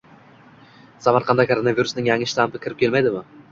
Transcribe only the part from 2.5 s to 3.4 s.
kirib kelmaydimi?